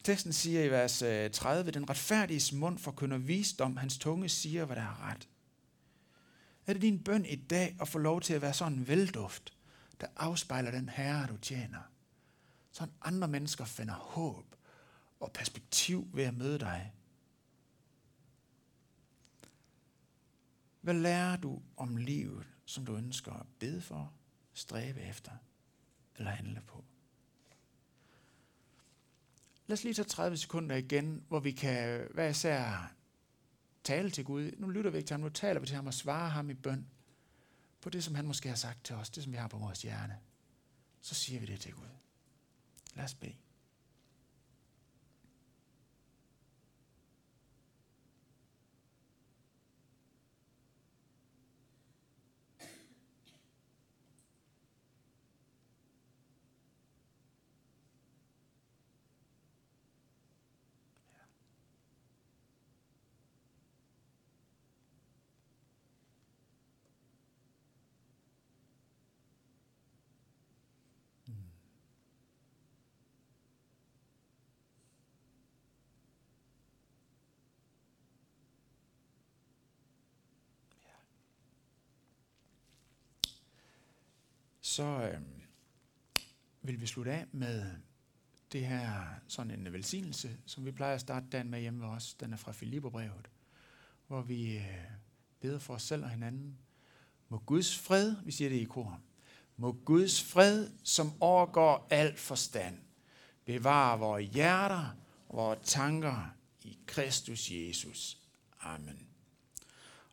[0.04, 4.76] Teksten siger i vers øh, 30, den retfærdiges mund forkynder visdom, hans tunge siger, hvad
[4.76, 5.28] der er ret.
[6.68, 9.54] Er det din bøn i dag at få lov til at være sådan en velduft,
[10.02, 11.80] der afspejler den herre, du tjener?
[12.72, 14.56] Så andre mennesker finder håb
[15.20, 16.94] og perspektiv ved at møde dig.
[20.82, 24.14] Hvad lærer du om livet, som du ønsker at bede for,
[24.54, 25.32] stræbe efter
[26.16, 26.84] eller handle på?
[29.68, 32.94] Lad os lige tage 30 sekunder igen, hvor vi kan hver især
[33.84, 34.52] tale til Gud.
[34.58, 36.54] Nu lytter vi ikke til ham, nu taler vi til ham og svarer ham i
[36.54, 36.88] bøn
[37.82, 39.82] på det, som han måske har sagt til os, det som vi har på vores
[39.82, 40.20] hjerne.
[41.02, 41.88] Så siger vi det til Gud.
[42.96, 43.36] Lad os bede.
[84.72, 85.22] Så øh,
[86.62, 87.72] vil vi slutte af med
[88.52, 92.14] det her sådan en velsignelse, som vi plejer at starte dagen med hjemme ved os.
[92.14, 93.30] Den er fra Filipperbrevet,
[94.08, 94.92] hvor vi øh,
[95.40, 96.58] beder for os selv og hinanden.
[97.30, 99.02] Må Guds fred, vi siger det i kor,
[99.58, 102.78] må Guds fred, som overgår al forstand,
[103.46, 104.96] bevare vores hjerter
[105.30, 108.18] og vores tanker i Kristus Jesus.
[108.60, 109.08] Amen.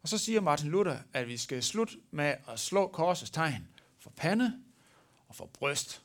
[0.02, 3.68] Og så siger Martin Luther, at vi skal slutte med at slå korsets tegn
[4.08, 4.62] for pande
[5.28, 6.02] og for bryst,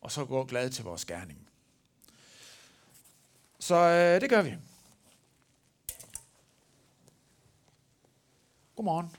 [0.00, 1.48] og så gå glad til vores gerning.
[3.58, 4.56] Så øh, det gør vi.
[8.76, 9.16] Godmorgen.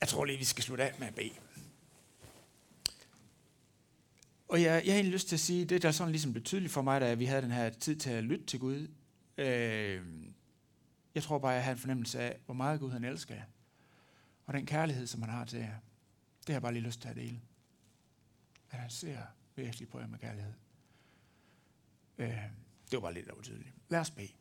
[0.00, 1.32] Jeg tror lige, vi skal slutte af med at bede.
[4.48, 6.72] Og jeg, jeg har egentlig lyst til at sige, det der sådan ligesom blev tydeligt
[6.72, 8.88] for mig, da vi havde den her tid til at lytte til Gud.
[9.38, 10.02] Øh,
[11.14, 13.42] jeg tror bare, jeg har en fornemmelse af, hvor meget Gud han elsker jer.
[14.46, 15.78] Og den kærlighed, som han har til jer,
[16.38, 17.40] det har jeg bare lige lyst til at dele.
[18.70, 19.22] At han ser
[19.56, 20.52] virkelig på jer med kærlighed.
[22.18, 22.42] Øh,
[22.90, 23.32] det var bare lidt, der.
[23.88, 24.32] Lad os bede.